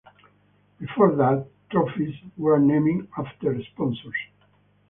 Before 0.79 1.13
that, 1.15 1.45
trophies 1.69 2.15
were 2.35 2.57
named 2.57 3.07
after 3.19 3.61
sponsors. 3.65 4.15